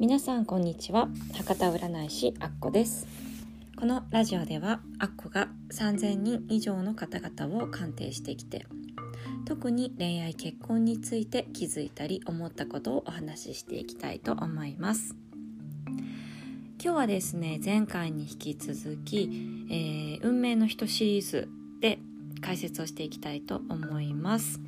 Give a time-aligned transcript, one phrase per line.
[0.00, 1.10] 皆さんこんにちは。
[1.34, 3.06] 博多占い師アッコです。
[3.78, 8.64] このラジオではアッコが3000人以上の方々を鑑定してきて
[9.44, 15.14] 特に恋愛結婚について気づいたり思ったことをお話ししていきたいと思います。
[16.82, 19.28] 今日はですね前回に引き続き、
[19.70, 21.50] えー、運命の人シリーズ
[21.82, 21.98] で
[22.40, 24.60] 解説をしていきたいと思います。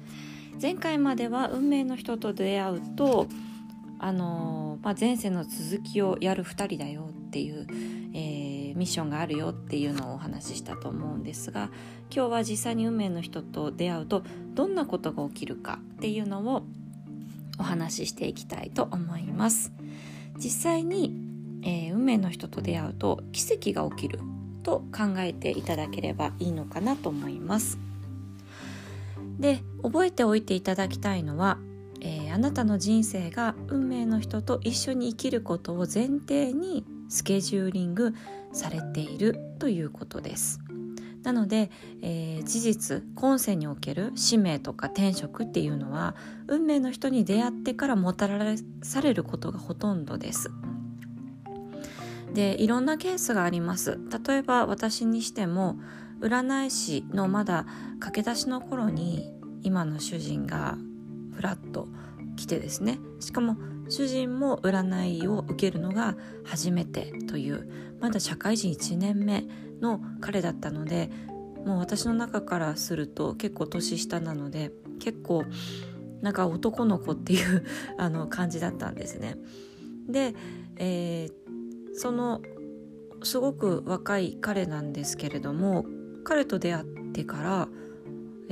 [0.60, 3.28] 前回までは運命の人と出会うと
[4.04, 7.68] あのまあ、前世の続きをやる2人だよっていう、
[8.12, 11.70] えー、ミッションがあるよっていうのをお話ししたと思うんですが
[12.12, 16.64] 今日は実際に運命の人と出会うとどんなことが起きるかっていうのを
[17.60, 19.72] お話ししていきたいと思います。
[20.36, 21.14] 実際に、
[21.62, 24.18] えー、運命の人と出会うと奇跡が起きる
[24.64, 27.78] と考えていただければいいのかなと思います。
[29.38, 31.58] で覚えておいていただきたいのは
[32.04, 38.12] えー、あなたの人生が運命の人と一緒に生きることを前提にスケジューリング
[38.52, 40.60] されているということです。
[41.22, 41.70] なので、
[42.02, 46.16] えー、事実今世における使命とか転職っていうのは
[46.48, 50.50] 運命の人に出会ってからもたらされることがほとんどです。
[52.34, 55.78] でいろんなケースがあります例えば私にしても
[56.20, 57.66] 占い師のまだ
[58.00, 59.30] 駆け出しの頃に
[59.62, 60.78] 今の主人が
[61.42, 61.88] ふらっと
[62.36, 63.56] 来てですねしかも
[63.88, 67.68] 主人も占いを受けるのが初めてという
[68.00, 69.44] まだ社会人1年目
[69.80, 71.10] の彼だったので
[71.66, 75.44] もう私の中からすると結構年下なので結構
[76.20, 77.64] なんか男の子っていう
[77.98, 79.36] あの感じだったんですね。
[80.08, 80.36] で、
[80.76, 81.32] えー、
[81.94, 82.40] その
[83.24, 85.86] すごく若い彼なんですけれども
[86.22, 87.68] 彼と出会ってから、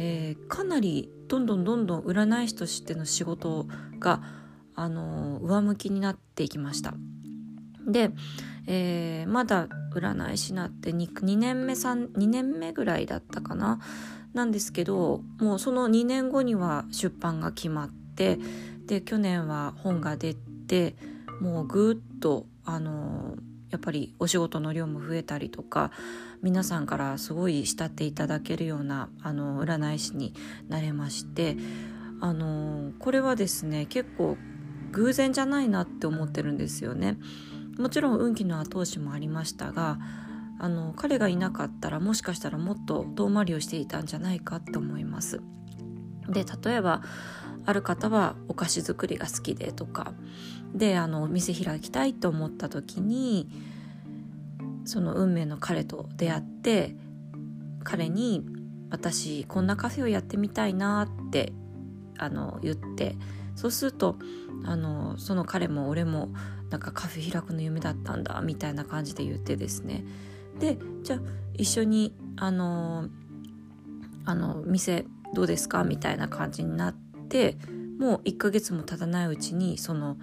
[0.02, 3.66] えー、かなりどんどんどんどん占い師としての仕事
[3.98, 4.22] が
[4.74, 6.94] あの上向きになっていきました。
[7.86, 8.10] で、
[8.66, 13.78] えー、まだ占い師になって 2, 2年目3 2年目ぐらいだったかな？
[14.32, 18.38] なんですけどもうその2年後には出版が決まって
[18.86, 20.96] で去年は本が出て
[21.42, 23.34] もうぐっとあの
[23.70, 25.91] やっぱりお仕事の量も増えたりとか
[26.42, 30.34] 皆さんからすごい慕っていただけるようなあの占い師に
[30.69, 31.56] なれまして
[32.20, 34.36] あのこれはですね結構
[34.92, 37.16] 偶然じゃないなって思ってるんですよね。
[37.78, 39.98] もちろん運気の後押しもありましたが
[40.58, 45.41] あの彼がいなかったらもしかしたらもっと遠回りをしていたんじゃないかって思います。
[46.28, 47.02] で例えば
[47.66, 50.12] ある方はお菓子作りが好きでとか。
[50.75, 53.48] であのお店開きたいと思った時に
[54.84, 56.94] その運命の彼と出会って
[57.82, 58.47] 彼に
[58.88, 61.53] 「私こんなカフェをやってみたいな」って
[62.19, 63.16] あの言って。
[63.56, 64.16] そうすると
[64.65, 66.31] あのその彼も俺も
[66.70, 70.03] なんかカフェ開くの夢だったんだみたいな感じで言ってですね。
[70.59, 71.20] でじゃあ
[71.53, 73.09] 一緒にあの
[74.25, 75.04] あの店
[75.34, 75.84] どうですか？
[75.84, 77.56] みたいな感じになってて
[77.98, 80.18] もう1ヶ月も経たないうちにその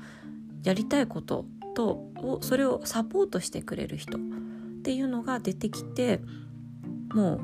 [0.63, 1.45] やりたいこと
[1.75, 4.21] とをそれをサポートしてくれる人っ
[4.83, 6.21] ていうのが出てきて
[7.13, 7.41] もう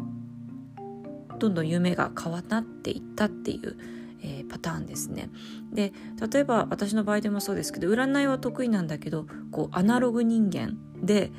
[1.39, 3.77] どんどん夢が変わっていったっていう、
[4.21, 5.29] えー、パターンですね。
[5.71, 5.93] で
[6.31, 11.31] 例えば私の場合でもそうですけど占いは得意なんだけどこうアナログ人間で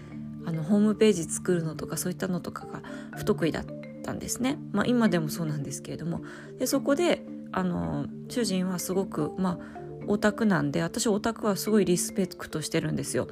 [0.47, 2.83] あのホームページ作るのとかそういったのとかが
[3.17, 3.65] 不得意だっ
[4.03, 4.59] たんですね。
[4.73, 6.23] まあ、今でもそうなんですけれども
[6.59, 7.25] でそこで
[7.57, 9.59] あの主人はすごくまあ
[10.07, 13.29] オタクなんで私オタクはすごいリスペクトしてるんですよ。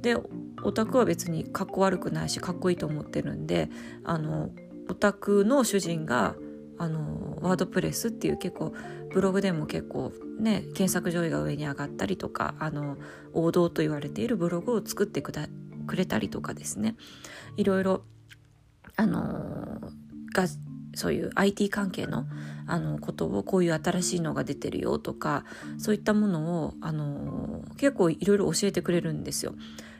[0.00, 0.16] で
[0.64, 3.68] オタクは別にかっこ悪くないしかっこいいと思ってるんで
[4.04, 4.50] あの
[4.88, 6.36] オタクの主人が
[6.78, 8.72] あのワードプレスっていう結構
[9.12, 12.96] ブログでも結構ね検索上位が上に上がったりとかあの
[13.32, 15.48] 王道と言われているブログを作ってくだ
[15.86, 16.96] くれたりとかですね
[17.56, 18.04] いろいろ
[18.96, 19.80] あの
[20.32, 20.46] が
[20.94, 22.26] そういう IT 関係の
[22.66, 25.44] あのことをこういう新しいのが出てるよとか
[25.78, 29.54] そういったものをあの結構いろいろ教えてくれるんですよ。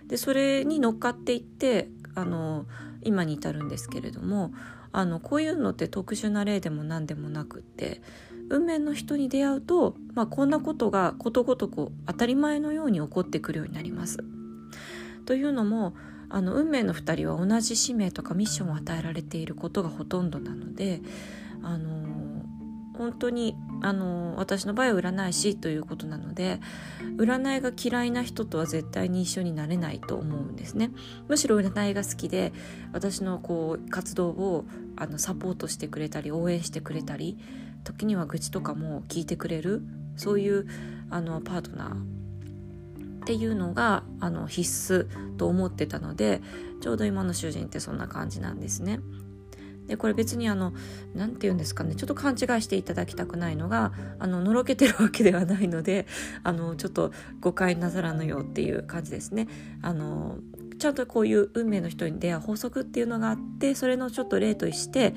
[0.06, 2.66] でそれに乗っかっていってあの
[3.02, 4.52] 今に至るんですけれども
[4.92, 8.02] あのこういうのって特殊な例でも何でもなくって
[8.50, 14.18] 運命の人に出会うと、まあ、こんなことがことごとく当たり前のように起こってくるようになります。
[15.24, 15.94] というのも
[16.32, 21.02] あの運命の2人は同じ使命とかミッションを与えられていることがほとんどなので
[21.62, 22.02] あの
[22.96, 26.58] 本当にあの私の場合は占い師ということなので
[27.18, 30.90] 占いが嫌いな人とは絶対に一緒になれないと思うんですね。
[31.28, 32.52] むしろ占いが好きで
[32.92, 34.64] 私のこう活動を
[34.96, 37.38] あのサポートしてくれたり応援してくれたり
[37.84, 39.82] 時には愚痴とかも聞いてくれる
[40.16, 40.66] そういう
[41.10, 42.21] あのパートナー
[43.22, 46.42] っていうのがあの必須と思ってたので
[46.80, 49.00] ちょうど今の主人ってそんな感じなんですね。
[49.86, 50.72] でこれ別にあの
[51.14, 56.06] 何て言うんですかねちょっと勘違いしていただきたくないのがあののろけてるわけではないので
[56.44, 59.48] あのちょっと誤解なさらぬようっていう感じですね。
[59.82, 60.38] あの
[60.78, 65.14] ちゃんとこういう運命の人に出会う法則っていうのがあってそれのちょっと例として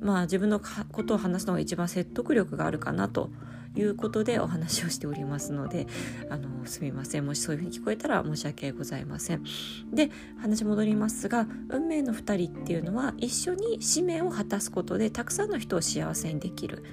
[0.00, 0.60] まあ自分の
[0.92, 3.30] ことを話すのが一番説得力があるかなと
[3.76, 5.86] いうことでお話をしておりますので
[6.30, 9.44] あのすみませんもしそういうふうに聞こえたら申し訳ございません。
[9.92, 10.10] で
[10.40, 16.84] 話戻りますが運命の2人っていうのは一緒に使命を果たすことでたくさんの人を幸せにできる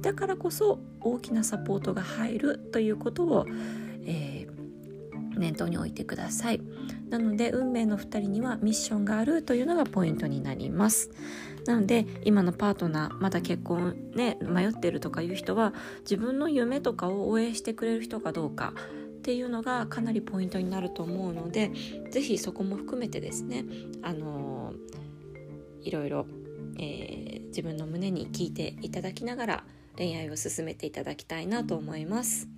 [0.00, 3.46] だからこそ大きなサポートが入るということを、
[4.04, 4.53] えー、
[5.38, 6.60] 念頭に置いてください。
[7.10, 11.10] なので運命の2人にはミッションがあるというのがポイントになります。
[11.66, 21.70] なので今のパートナーまだ結婚ね迷ってるとかいう人は自分の夢とかを応援してくれる人かどうかっていうのがかなりポイントになると思うので
[22.10, 23.64] 是非そこも含めてですね
[24.02, 26.26] あのー、いろいろ、
[26.78, 29.64] えー、自分の胸に聞いていただきながら
[29.96, 32.48] 恋愛を進めていただきたいなと思います。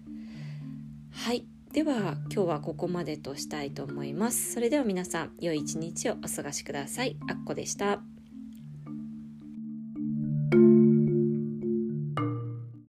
[1.12, 1.46] はい
[1.76, 4.54] では今日はここまでとしたいと思います。
[4.54, 7.18] それでは皆さん良い一日をお過ごしください。
[7.28, 8.00] あっこでした。